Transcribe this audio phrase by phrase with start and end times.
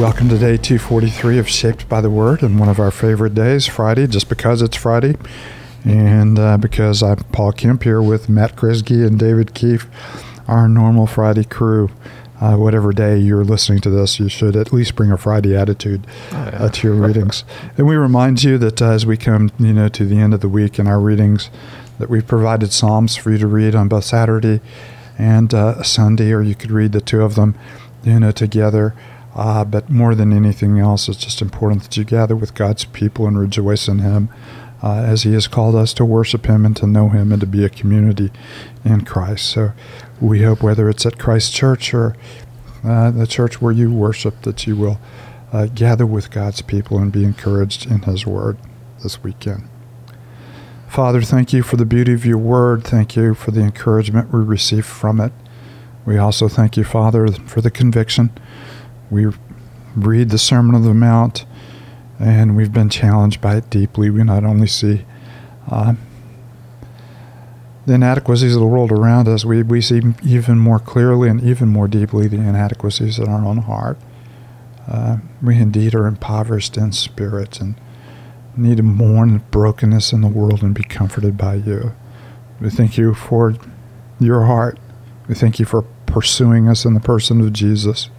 [0.00, 3.66] Welcome to day 243 of Shaped by the Word, and one of our favorite days,
[3.66, 5.14] Friday, just because it's Friday,
[5.84, 9.86] and uh, because I'm Paul Kemp here with Matt Kresge and David Keefe,
[10.48, 11.90] our normal Friday crew.
[12.40, 16.06] Uh, whatever day you're listening to this, you should at least bring a Friday attitude
[16.32, 16.62] oh, yeah.
[16.64, 17.44] uh, to your readings.
[17.76, 20.40] and we remind you that uh, as we come, you know, to the end of
[20.40, 21.50] the week in our readings,
[21.98, 24.62] that we've provided Psalms for you to read on both Saturday
[25.18, 27.54] and uh, Sunday, or you could read the two of them,
[28.02, 28.94] you know, together.
[29.34, 33.26] Uh, but more than anything else, it's just important that you gather with God's people
[33.26, 34.28] and rejoice in Him
[34.82, 37.46] uh, as He has called us to worship Him and to know Him and to
[37.46, 38.30] be a community
[38.84, 39.46] in Christ.
[39.46, 39.72] So
[40.20, 42.16] we hope whether it's at Christ Church or
[42.84, 44.98] uh, the church where you worship, that you will
[45.52, 48.58] uh, gather with God's people and be encouraged in His Word
[49.02, 49.68] this weekend.
[50.88, 52.82] Father, thank you for the beauty of your Word.
[52.82, 55.32] Thank you for the encouragement we receive from it.
[56.04, 58.32] We also thank you, Father, for the conviction
[59.10, 59.26] we
[59.96, 61.44] read the Sermon on the Mount,
[62.18, 64.10] and we've been challenged by it deeply.
[64.10, 65.04] We not only see
[65.68, 65.94] uh,
[67.86, 71.68] the inadequacies of the world around us, we, we see even more clearly and even
[71.68, 73.98] more deeply the inadequacies in our own heart.
[74.86, 77.74] Uh, we indeed are impoverished in spirit and
[78.56, 81.92] need to mourn the brokenness in the world and be comforted by you.
[82.60, 83.54] We thank you for
[84.18, 84.78] your heart.
[85.28, 88.10] We thank you for pursuing us in the person of Jesus.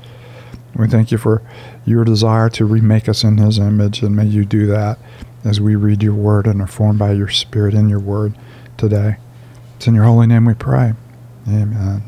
[0.76, 1.42] We thank you for
[1.86, 5.00] your desire to remake us in his image, and may you do that
[5.44, 8.38] as we read your word and are formed by your spirit in your word
[8.78, 9.18] today.
[9.76, 10.94] It's in your holy name we pray.
[11.48, 12.04] Amen.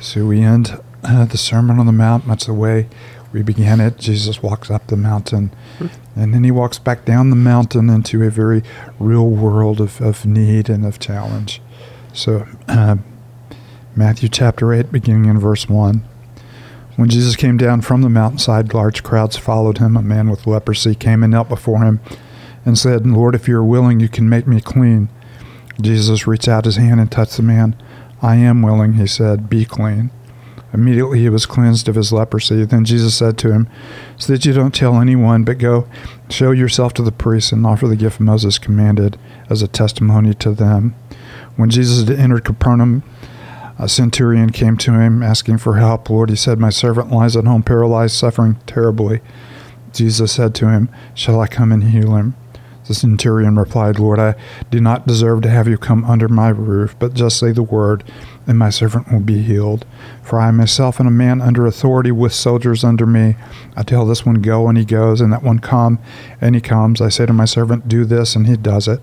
[0.00, 2.88] So we end uh, the Sermon on the Mount much the way
[3.32, 3.98] we began it.
[3.98, 5.52] Jesus walks up the mountain,
[6.16, 8.62] and then he walks back down the mountain into a very
[8.98, 11.60] real world of, of need and of challenge.
[12.12, 12.96] So, uh,
[13.94, 16.02] Matthew chapter 8, beginning in verse 1.
[16.98, 19.96] When Jesus came down from the mountainside, large crowds followed him.
[19.96, 22.00] A man with leprosy came and knelt before him
[22.64, 25.08] and said, Lord, if you are willing, you can make me clean.
[25.80, 27.80] Jesus reached out his hand and touched the man.
[28.20, 30.10] I am willing, he said, be clean.
[30.74, 32.64] Immediately he was cleansed of his leprosy.
[32.64, 33.68] Then Jesus said to him,
[34.16, 35.86] So that you don't tell anyone, but go,
[36.28, 39.16] show yourself to the priests, and offer the gift Moses commanded
[39.48, 40.96] as a testimony to them.
[41.54, 43.04] When Jesus had entered Capernaum,
[43.78, 46.10] a centurion came to him asking for help.
[46.10, 49.20] Lord, he said, My servant lies at home paralyzed, suffering terribly.
[49.92, 52.34] Jesus said to him, Shall I come and heal him?
[52.88, 54.34] The centurion replied, Lord, I
[54.70, 58.02] do not deserve to have you come under my roof, but just say the word,
[58.46, 59.84] and my servant will be healed.
[60.22, 63.36] For I myself am a man under authority with soldiers under me.
[63.76, 65.98] I tell this one, Go, and he goes, and that one, Come,
[66.40, 67.02] and he comes.
[67.02, 69.02] I say to my servant, Do this, and he does it.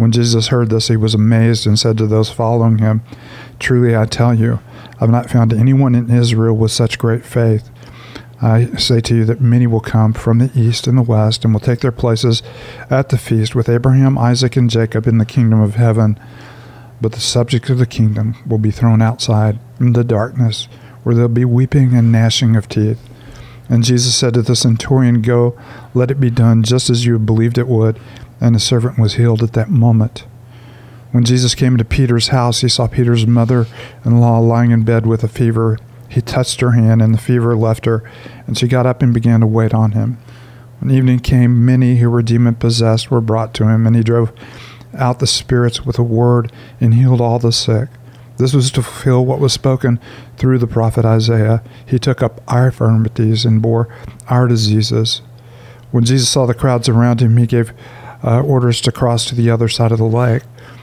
[0.00, 3.02] When Jesus heard this, he was amazed and said to those following him,
[3.58, 4.60] Truly I tell you,
[4.94, 7.68] I have not found anyone in Israel with such great faith.
[8.40, 11.52] I say to you that many will come from the east and the west and
[11.52, 12.42] will take their places
[12.88, 16.18] at the feast with Abraham, Isaac, and Jacob in the kingdom of heaven.
[17.02, 20.66] But the subjects of the kingdom will be thrown outside in the darkness,
[21.02, 23.06] where there will be weeping and gnashing of teeth.
[23.68, 25.60] And Jesus said to the centurion, Go,
[25.92, 28.00] let it be done just as you believed it would.
[28.40, 30.24] And the servant was healed at that moment.
[31.12, 33.66] When Jesus came to Peter's house, he saw Peter's mother
[34.04, 35.76] in law lying in bed with a fever.
[36.08, 38.08] He touched her hand, and the fever left her,
[38.46, 40.18] and she got up and began to wait on him.
[40.78, 44.32] When evening came, many who were demon possessed were brought to him, and he drove
[44.96, 47.88] out the spirits with a word and healed all the sick.
[48.38, 50.00] This was to fulfill what was spoken
[50.38, 51.62] through the prophet Isaiah.
[51.84, 53.94] He took up our infirmities and bore
[54.28, 55.20] our diseases.
[55.90, 57.74] When Jesus saw the crowds around him, he gave
[58.22, 60.42] uh, orders to cross to the other side of the lake.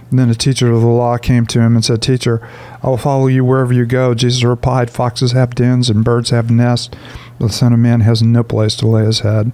[0.09, 2.47] And then a teacher of the law came to him and said, Teacher,
[2.81, 4.13] I will follow you wherever you go.
[4.13, 6.95] Jesus replied, Foxes have dens and birds have nests,
[7.39, 9.51] but the Son of Man has no place to lay his head.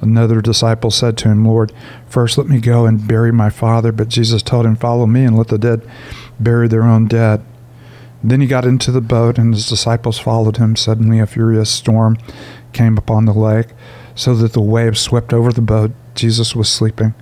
[0.00, 1.72] Another disciple said to him, Lord,
[2.06, 3.92] first let me go and bury my father.
[3.92, 5.86] But Jesus told him, Follow me and let the dead
[6.38, 7.44] bury their own dead.
[8.22, 10.76] Then he got into the boat, and his disciples followed him.
[10.76, 12.18] Suddenly, a furious storm
[12.72, 13.68] came upon the lake,
[14.14, 15.92] so that the waves swept over the boat.
[16.20, 17.14] Jesus was sleeping.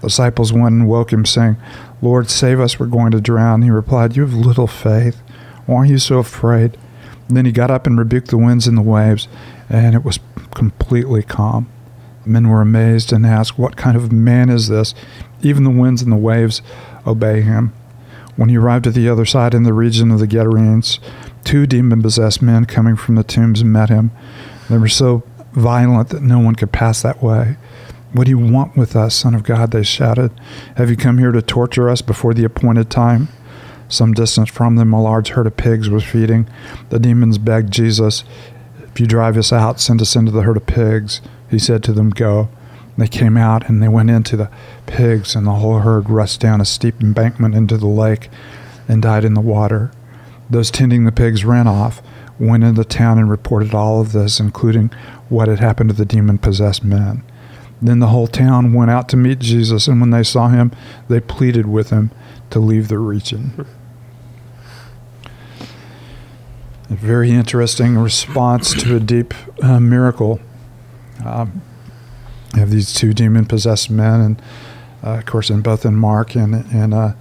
[0.00, 1.56] The disciples went and woke him, saying,
[2.00, 3.62] Lord, save us, we're going to drown.
[3.62, 5.20] He replied, You have little faith.
[5.66, 6.78] Why are you so afraid?
[7.28, 9.28] And then he got up and rebuked the winds and the waves,
[9.68, 10.18] and it was
[10.54, 11.70] completely calm.
[12.24, 14.94] The men were amazed and asked, What kind of man is this?
[15.42, 16.62] Even the winds and the waves
[17.06, 17.74] obey him.
[18.36, 21.00] When he arrived at the other side in the region of the Gadarenes,
[21.44, 24.10] two demon possessed men coming from the tombs met him.
[24.70, 25.22] They were so
[25.52, 27.56] violent that no one could pass that way.
[28.12, 29.70] What do you want with us, Son of God?
[29.70, 30.32] They shouted.
[30.76, 33.28] Have you come here to torture us before the appointed time?
[33.88, 36.48] Some distance from them, a large herd of pigs was feeding.
[36.88, 38.24] The demons begged Jesus,
[38.82, 41.20] If you drive us out, send us into the herd of pigs.
[41.50, 42.48] He said to them, Go.
[42.96, 44.50] They came out and they went into the
[44.86, 48.28] pigs, and the whole herd rushed down a steep embankment into the lake
[48.88, 49.92] and died in the water.
[50.50, 52.02] Those tending the pigs ran off,
[52.40, 54.90] went into town, and reported all of this, including
[55.28, 57.22] what had happened to the demon possessed men.
[57.80, 60.72] Then the whole town went out to meet Jesus, and when they saw him,
[61.08, 62.10] they pleaded with him
[62.50, 63.66] to leave the region.
[66.90, 70.40] A very interesting response to a deep uh, miracle.
[71.24, 71.62] Um,
[72.54, 74.42] you have these two demon possessed men, and
[75.04, 77.12] uh, of course, in both in Mark and, and uh,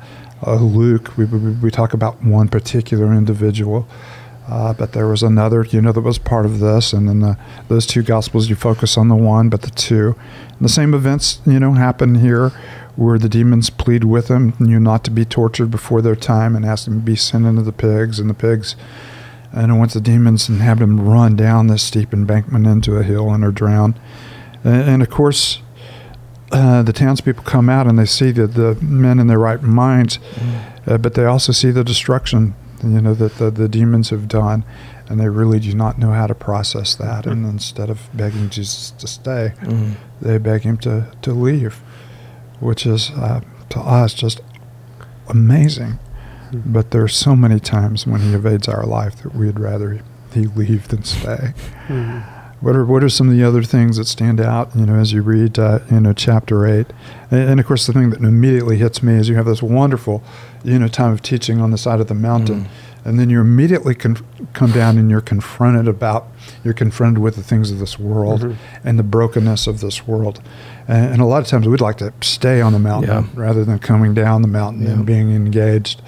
[0.45, 3.88] uh, Luke, we, we, we, talk about one particular individual.
[4.48, 7.38] Uh, but there was another, you know, that was part of this, and then the,
[7.68, 10.16] those two gospels, you focus on the one, but the two.
[10.52, 12.50] And the same events, you know, happen here,
[12.96, 16.56] where the demons plead with him, you know, not to be tortured before their time,
[16.56, 18.76] and ask them to be sent into the pigs, and the pigs
[19.54, 23.32] and once the demons and have them run down this steep embankment into a hill
[23.32, 24.00] and are drowned.
[24.64, 25.60] And, and of course,
[26.52, 30.20] uh, the townspeople come out and they see the, the men in their right minds,
[30.36, 30.88] mm.
[30.88, 34.63] uh, but they also see the destruction, you know, that the, the demons have done,
[35.07, 37.25] and they really do not know how to process that.
[37.25, 39.95] And instead of begging Jesus to stay, mm.
[40.21, 41.75] they beg him to, to leave,
[42.59, 44.41] which is uh, to us just
[45.29, 46.00] amazing.
[46.51, 46.71] Mm-hmm.
[46.71, 50.01] But there are so many times when he evades our life that we'd rather
[50.33, 51.53] he leave than stay.
[51.88, 52.37] Mm-hmm.
[52.59, 54.75] What are what are some of the other things that stand out?
[54.75, 56.88] You know, as you read, uh, you know, chapter eight,
[57.30, 60.24] and, and, of course, the thing that immediately hits me is you have this wonderful,
[60.63, 63.07] you know, time of teaching on the side of the mountain, mm-hmm.
[63.07, 66.27] and then you immediately con- come down and you're confronted about
[66.63, 68.88] you're confronted with the things of this world mm-hmm.
[68.88, 70.42] and the brokenness of this world,
[70.88, 73.30] and, and, a lot of times we'd like to stay on the mountain yeah.
[73.36, 74.94] rather than coming down the mountain yeah.
[74.94, 76.01] and being engaged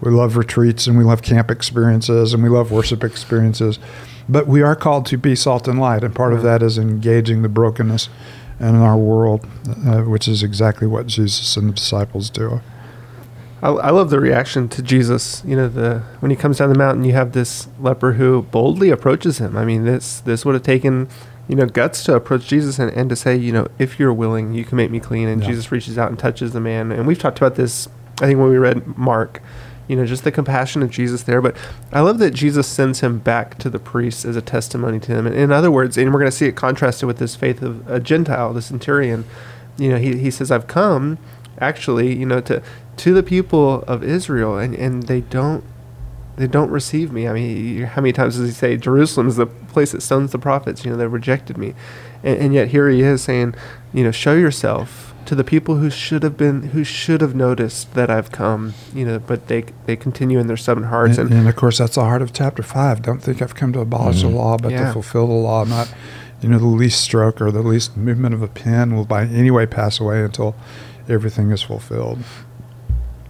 [0.00, 3.78] we love retreats and we love camp experiences and we love worship experiences.
[4.28, 7.42] But we are called to be salt and light, and part of that is engaging
[7.42, 8.08] the brokenness
[8.58, 9.46] in our world,
[9.86, 12.60] uh, which is exactly what Jesus and the disciples do.
[13.62, 15.42] I, I, love the reaction to Jesus.
[15.46, 18.90] You know, the when he comes down the mountain, you have this leper who boldly
[18.90, 19.56] approaches him.
[19.56, 21.08] I mean, this this would have taken
[21.48, 24.52] you know guts to approach Jesus and, and to say, you know, if you're willing,
[24.52, 25.28] you can make me clean.
[25.28, 25.48] And yeah.
[25.48, 26.92] Jesus reaches out and touches the man.
[26.92, 27.88] And we've talked about this.
[28.20, 29.42] I think when we read Mark,
[29.88, 31.40] you know, just the compassion of Jesus there.
[31.40, 31.56] But
[31.92, 35.26] I love that Jesus sends him back to the priests as a testimony to them.
[35.26, 37.88] And in other words, and we're going to see it contrasted with this faith of
[37.90, 39.24] a Gentile, the centurion.
[39.78, 41.18] You know, he, he says, I've come
[41.58, 42.62] actually, you know, to
[42.96, 45.62] to the people of Israel, and, and they don't
[46.36, 47.28] they don't receive me.
[47.28, 50.38] I mean, how many times does he say Jerusalem is the place that stones the
[50.38, 50.84] prophets?
[50.84, 51.74] You know, they rejected me,
[52.22, 53.54] and, and yet here he is saying,
[53.92, 57.94] you know, show yourself to the people who should have been who should have noticed
[57.94, 61.18] that I've come, you know, but they they continue in their stubborn hearts.
[61.18, 63.02] And, and, and of course, that's the heart of chapter five.
[63.02, 64.30] Don't think I've come to abolish mm-hmm.
[64.30, 64.86] the law, but yeah.
[64.86, 65.64] to fulfill the law.
[65.64, 65.92] Not,
[66.40, 69.50] you know, the least stroke or the least movement of a pen will by any
[69.50, 70.54] way pass away until
[71.08, 72.18] everything is fulfilled.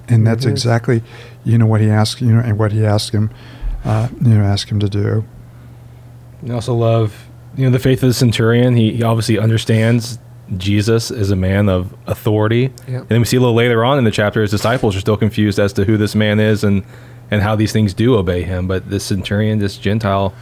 [0.08, 1.02] And that's exactly,
[1.44, 3.30] you know, what he asked, you know, and what he asked him,
[3.84, 5.24] uh, you know, ask him to do.
[6.48, 7.26] I also love,
[7.56, 8.76] you know, the faith of the centurion.
[8.76, 10.18] He, he obviously understands
[10.56, 12.72] Jesus is a man of authority.
[12.86, 13.00] Yep.
[13.00, 15.16] And then we see a little later on in the chapter, his disciples are still
[15.16, 16.84] confused as to who this man is and,
[17.30, 18.68] and how these things do obey him.
[18.68, 20.34] But this centurion, this Gentile,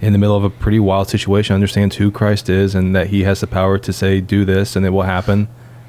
[0.00, 3.22] in the middle of a pretty wild situation, understands who Christ is and that he
[3.22, 5.48] has the power to say, do this, and it will happen.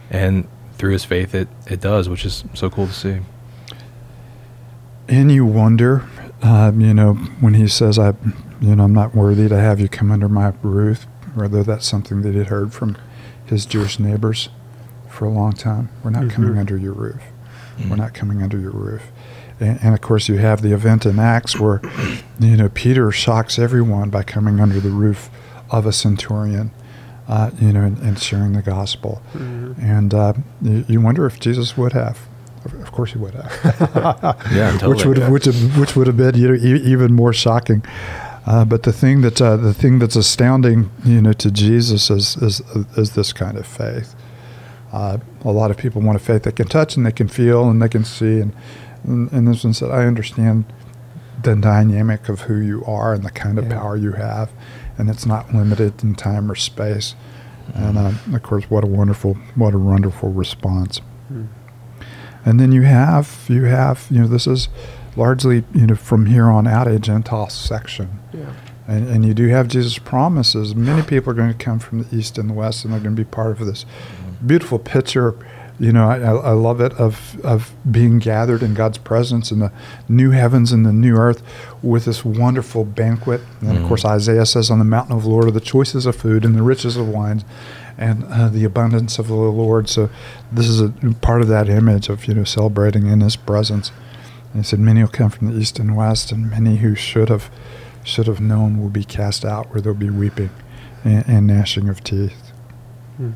[0.09, 3.19] And through his faith, it, it does, which is so cool to see.
[5.07, 6.07] And you wonder,
[6.41, 8.13] uh, you know, when he says, I,
[8.61, 11.05] you know, I'm not worthy to have you come under my roof,
[11.35, 12.97] whether that's something that he'd heard from
[13.51, 14.49] his Jewish neighbors
[15.09, 15.89] for a long time.
[16.03, 16.29] We're not mm-hmm.
[16.29, 17.21] coming under your roof.
[17.77, 17.89] Mm-hmm.
[17.89, 19.03] We're not coming under your roof.
[19.59, 21.81] And, and, of course, you have the event in Acts where,
[22.39, 25.29] you know, Peter shocks everyone by coming under the roof
[25.69, 26.71] of a centurion,
[27.27, 29.21] uh, you know, and, and, sharing the gospel.
[29.33, 29.81] Mm-hmm.
[29.81, 32.19] And uh, you, you, wonder if Jesus would have.
[32.65, 34.39] Of course, he would have.
[34.51, 34.93] yeah, totally.
[34.93, 35.45] Which would have, which,
[35.77, 37.83] which would have been you know, e- even more shocking.
[38.45, 42.35] Uh, but the thing that uh, the thing that's astounding, you know, to Jesus is
[42.37, 42.61] is,
[42.97, 44.15] is this kind of faith.
[44.91, 47.69] Uh, a lot of people want a faith they can touch and they can feel
[47.69, 48.53] and they can see, and
[49.03, 50.65] and, and this one said, I understand
[51.43, 53.79] the dynamic of who you are and the kind of yeah.
[53.79, 54.51] power you have,
[54.97, 57.15] and it's not limited in time or space.
[57.69, 57.83] Mm-hmm.
[57.83, 61.01] And uh, of course, what a wonderful, what a wonderful response.
[61.31, 61.47] Mm.
[62.43, 64.67] And then you have you have you know this is
[65.15, 68.19] largely, you know, from here on out, a Gentile section.
[68.33, 68.53] Yeah.
[68.87, 70.75] And, and you do have Jesus' promises.
[70.75, 73.15] Many people are going to come from the east and the west, and they're going
[73.15, 74.47] to be part of this mm-hmm.
[74.47, 75.35] beautiful picture
[75.81, 79.71] you know, I, I love it of of being gathered in God's presence in the
[80.07, 81.41] new heavens and the new earth
[81.81, 83.41] with this wonderful banquet.
[83.61, 86.15] And of course, Isaiah says, "On the mountain of the Lord are the choices of
[86.15, 87.43] food and the riches of wines."
[87.97, 89.89] And uh, the abundance of the Lord.
[89.89, 90.11] So,
[90.51, 90.89] this is a
[91.21, 93.91] part of that image of you know celebrating in His presence.
[94.53, 97.29] And he said, "Many will come from the east and west, and many who should
[97.29, 97.49] have
[98.03, 100.49] should have known will be cast out, where there'll be weeping
[101.03, 102.51] and, and gnashing of teeth."
[103.17, 103.31] Hmm.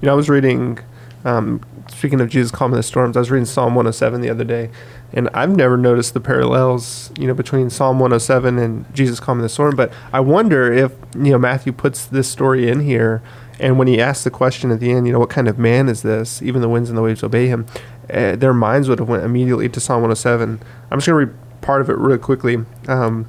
[0.00, 0.78] You know, I was reading
[1.24, 4.70] um, speaking of Jesus calming the storms, I was reading Psalm 107 the other day,
[5.12, 9.48] and I've never noticed the parallels, you know, between Psalm 107 and Jesus calming the
[9.48, 9.76] storm.
[9.76, 13.22] But I wonder if you know Matthew puts this story in here,
[13.60, 15.88] and when he asks the question at the end, you know, what kind of man
[15.88, 16.42] is this?
[16.42, 17.66] Even the winds and the waves obey him.
[18.10, 20.60] Uh, their minds would have went immediately to Psalm 107.
[20.90, 22.58] I'm just going to read part of it really quickly.
[22.88, 23.28] Um,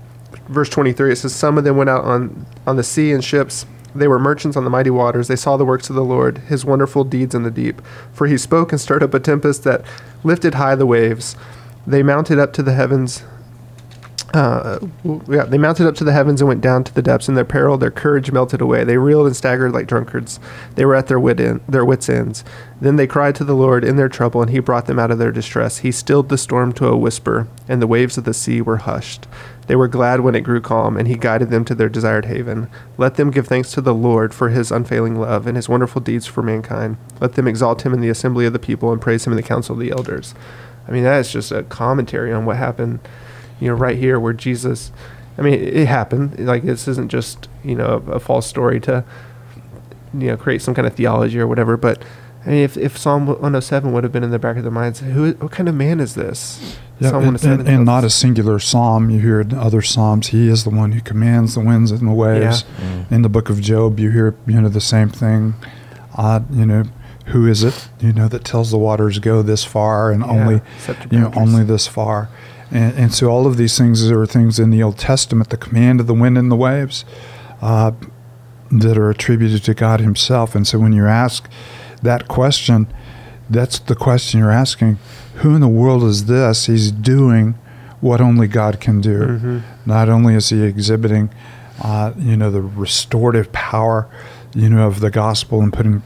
[0.50, 3.65] verse 23 it says some of them went out on on the sea in ships
[3.96, 5.27] they were merchants on the mighty waters.
[5.27, 7.82] They saw the works of the Lord, his wonderful deeds in the deep.
[8.12, 9.86] For he spoke and stirred up a tempest that
[10.24, 11.36] lifted high the waves.
[11.86, 13.24] They mounted up to the heavens.
[14.34, 14.79] Uh,
[15.27, 17.29] yeah, they mounted up to the heavens and went down to the depths.
[17.29, 18.84] In their peril, their courage melted away.
[18.84, 20.39] They reeled and staggered like drunkards.
[20.74, 22.43] They were at their wit in, their wits' ends.
[22.82, 25.20] Then they cried to the Lord in their trouble, and He brought them out of
[25.20, 25.79] their distress.
[25.79, 29.27] He stilled the storm to a whisper, and the waves of the sea were hushed.
[29.67, 32.70] They were glad when it grew calm, and he guided them to their desired haven.
[32.98, 36.25] Let them give thanks to the Lord for his unfailing love and his wonderful deeds
[36.25, 36.98] for mankind.
[37.22, 39.43] Let them exalt him in the assembly of the people and praise him in the
[39.43, 40.36] council of the elders.
[40.88, 43.00] I mean, that is just a commentary on what happened,
[43.60, 44.91] you know, right here where Jesus,
[45.38, 46.39] I mean, it happened.
[46.39, 49.03] Like, this isn't just, you know, a, a false story to,
[50.13, 52.03] you know, create some kind of theology or whatever, but
[52.45, 55.00] I mean, if, if Psalm 107 would have been in the back of their minds,
[55.00, 56.77] who, what kind of man is this?
[57.00, 59.10] Yeah, and, and, and, not a singular psalm.
[59.10, 62.13] You hear in other psalms, he is the one who commands the winds and the
[62.13, 62.65] waves.
[62.79, 62.86] Yeah.
[62.86, 63.12] Mm.
[63.12, 65.55] In the book of Job, you hear you know the same thing.
[66.15, 66.83] Uh, you know,
[67.27, 67.89] who is it?
[68.00, 70.62] You know that tells the waters go this far and yeah, only
[71.12, 72.29] you know only this far.
[72.74, 76.00] And, and, so all of these things are things in the Old Testament, the command
[76.00, 77.06] of the wind and the waves,
[77.62, 77.92] uh,
[78.72, 80.56] that are attributed to God Himself.
[80.56, 81.48] And so when you ask
[82.01, 82.92] that question,
[83.50, 84.98] that's the question you're asking
[85.36, 86.68] who in the world is this?
[86.68, 87.56] He's doing
[88.01, 89.20] what only God can do.
[89.20, 89.60] Mm-hmm.
[89.86, 91.34] Not only is he exhibiting,
[91.82, 94.10] uh, you know, the restorative power,
[94.53, 96.03] you know, of the gospel and putting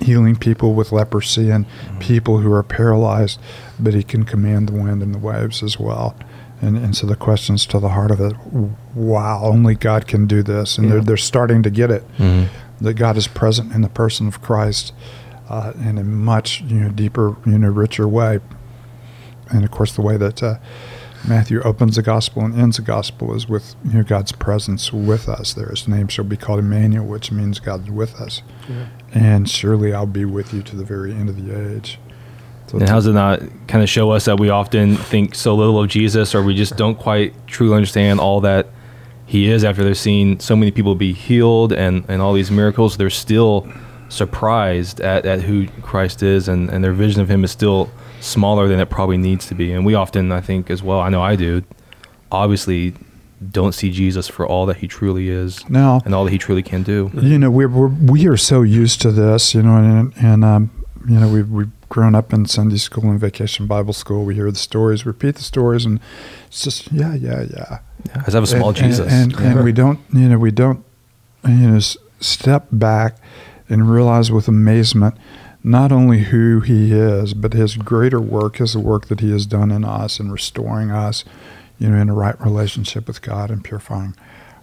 [0.00, 1.98] healing people with leprosy and mm-hmm.
[1.98, 3.40] people who are paralyzed,
[3.78, 6.16] but he can command the wind and the waves as well.
[6.60, 8.34] And, and so the question's to the heart of it.
[8.94, 10.94] Wow, only God can do this, and yeah.
[10.94, 12.06] they're they're starting to get it.
[12.16, 12.52] Mm-hmm.
[12.84, 14.92] That God is present in the person of Christ
[15.48, 18.40] uh, in a much you know deeper, you know, richer way
[19.50, 20.56] and of course, the way that uh,
[21.26, 25.28] Matthew opens the gospel and ends the gospel is with you know, God's presence with
[25.28, 25.54] us.
[25.54, 28.42] There, His name shall be called Emmanuel, which means God's with us.
[28.68, 28.86] Yeah.
[29.12, 31.98] And surely I'll be with you to the very end of the age.
[32.66, 35.54] So and how does it not kind of show us that we often think so
[35.54, 38.68] little of Jesus, or we just don't quite truly understand all that
[39.26, 42.96] He is after they've seen so many people be healed and, and all these miracles?
[42.96, 43.70] They're still
[44.10, 47.90] surprised at, at who Christ is, and, and their vision of Him is still
[48.24, 49.72] smaller than it probably needs to be.
[49.72, 51.62] And we often, I think, as well, I know I do,
[52.32, 52.94] obviously
[53.50, 56.62] don't see Jesus for all that he truly is now, and all that he truly
[56.62, 57.10] can do.
[57.14, 60.84] You know, we're, we're we are so used to this, you know, and, and um,
[61.06, 64.24] you know, we've, we've grown up in Sunday school and vacation Bible school.
[64.24, 66.00] We hear the stories, repeat the stories, and
[66.46, 67.78] it's just, yeah, yeah, yeah.
[68.06, 69.12] yeah I have a small and, Jesus.
[69.12, 69.50] And, and, yeah.
[69.50, 70.82] and we don't, you know, we don't,
[71.46, 71.80] you know,
[72.20, 73.18] step back
[73.68, 75.18] and realize with amazement–
[75.64, 79.46] not only who he is, but his greater work is the work that he has
[79.46, 81.24] done in us and restoring us,
[81.78, 84.14] you know, in a right relationship with God and purifying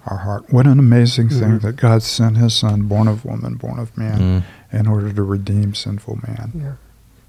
[0.06, 0.54] our heart.
[0.54, 1.40] What an amazing mm-hmm.
[1.40, 4.78] thing that God sent his son, born of woman, born of man, mm-hmm.
[4.78, 6.52] in order to redeem sinful man.
[6.56, 6.74] Yeah.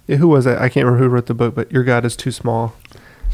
[0.07, 0.59] Yeah, who was it?
[0.59, 2.75] I can't remember who wrote the book, but your God is too small.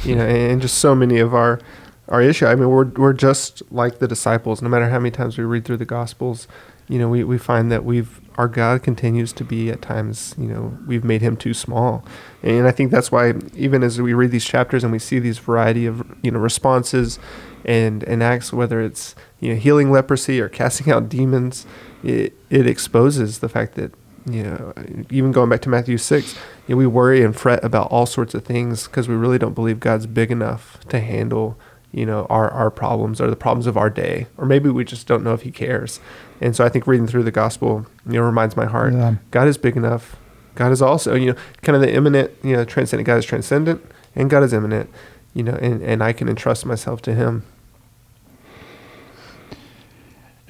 [0.05, 1.61] You know, and just so many of our
[2.09, 2.47] our issue.
[2.47, 4.63] I mean, we're we're just like the disciples.
[4.63, 6.47] No matter how many times we read through the Gospels,
[6.89, 10.47] you know, we, we find that we've our God continues to be at times, you
[10.47, 12.05] know, we've made him too small.
[12.41, 15.39] And I think that's why even as we read these chapters and we see these
[15.39, 17.19] variety of, you know, responses
[17.65, 21.67] and, and acts, whether it's, you know, healing leprosy or casting out demons,
[22.05, 23.93] it, it exposes the fact that,
[24.25, 24.73] you know,
[25.11, 26.35] even going back to Matthew 6,
[26.69, 29.55] you know, we worry and fret about all sorts of things because we really don't
[29.55, 31.59] believe God's big enough to handle
[31.93, 35.07] you know our our problems or the problems of our day or maybe we just
[35.07, 36.01] don't know if he cares
[36.41, 39.15] and so i think reading through the gospel you know reminds my heart yeah.
[39.31, 40.17] god is big enough
[40.55, 43.83] god is also you know kind of the immanent you know transcendent god is transcendent
[44.15, 44.91] and god is immanent
[45.35, 47.43] you know and, and i can entrust myself to him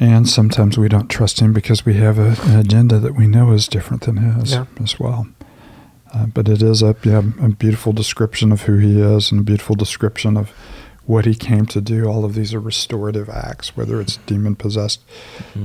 [0.01, 3.51] And sometimes we don't trust him because we have a, an agenda that we know
[3.53, 4.67] is different than his Yeah.
[4.81, 5.27] as well.
[6.15, 9.45] Uh, but it is a, yeah, a beautiful description of who he is and a
[9.45, 10.53] beautiful description of
[11.09, 12.05] what he came to do.
[12.07, 15.01] All of these are restorative acts, whether it's demon possessed,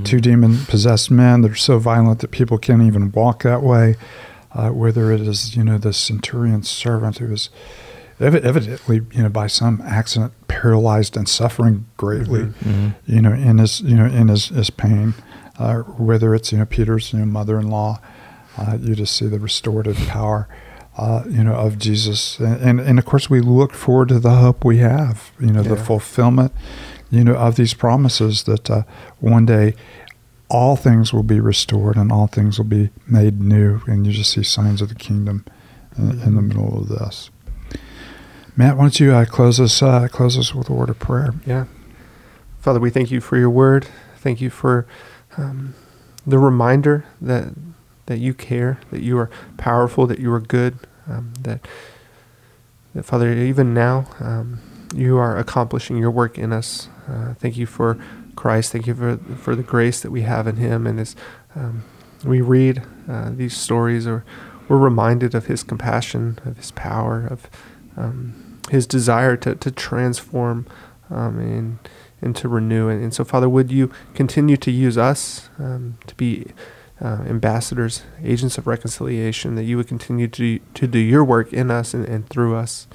[0.05, 3.95] two demon possessed men that are so violent that people can't even walk that way,
[4.53, 7.49] uh, whether it is, you know, the centurion's servant who is
[8.21, 12.89] evi- evidently, you know, by some accident paralyzed and suffering greatly, Mm-hmm.
[13.05, 15.13] you know, in his, you know, in his, his pain,
[15.59, 17.99] uh, whether it's, you know, Peter's, you know, mother-in-law,
[18.57, 20.47] uh, you just see the restorative power,
[20.97, 24.35] uh, you know, of Jesus, and, and and of course we look forward to the
[24.35, 26.51] hope we have, you know, the fulfillment,
[27.09, 28.83] you know, of these promises that uh,
[29.19, 29.73] one day
[30.49, 34.31] all things will be restored and all things will be made new, and you just
[34.31, 35.43] see signs of the kingdom
[35.97, 37.31] in, in the middle of this.
[38.55, 41.33] Matt, why don't you uh, close us uh, close us with a word of prayer?
[41.45, 41.65] Yeah.
[42.59, 43.87] Father, we thank you for your word.
[44.17, 44.85] Thank you for
[45.37, 45.73] um,
[46.25, 47.53] the reminder that
[48.05, 51.65] that you care, that you are powerful, that you are good, um, that,
[52.93, 54.59] that Father, even now, um,
[54.95, 56.89] you are accomplishing your work in us.
[57.07, 57.97] Uh, thank you for
[58.35, 58.71] Christ.
[58.71, 60.87] Thank you for for the grace that we have in Him.
[60.87, 61.15] And as
[61.55, 61.83] um,
[62.23, 64.23] we read uh, these stories, or
[64.67, 67.49] we're reminded of His compassion, of His power, of
[67.97, 70.65] um, His desire to to transform
[71.09, 71.79] um, and
[72.21, 72.87] and to renew.
[72.87, 76.47] And, and so, Father, would you continue to use us um, to be
[77.01, 81.71] uh, ambassadors, agents of reconciliation, that you would continue to, to do your work in
[81.71, 82.87] us and, and through us,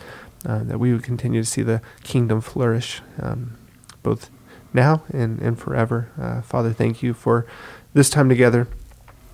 [0.47, 3.57] uh, that we would continue to see the kingdom flourish um,
[4.03, 4.31] both
[4.73, 6.11] now and, and forever.
[6.19, 7.47] Uh, Father, thank you for
[7.93, 8.69] this time together.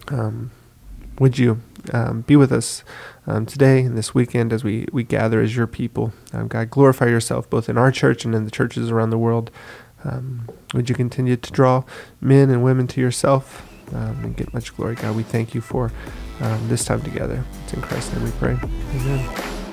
[0.09, 0.51] Um,
[1.19, 1.61] would you
[1.93, 2.83] um, be with us
[3.27, 6.13] um, today and this weekend as we, we gather as your people?
[6.33, 9.51] Um, God, glorify yourself both in our church and in the churches around the world.
[10.05, 11.85] Um, would you continue to draw
[12.21, 15.17] men and women to yourself um, and get much glory, God?
[15.17, 15.93] We thank you for
[16.41, 17.45] um, this time together.
[17.65, 18.59] It's in Christ's name we pray.
[18.61, 19.64] Amen.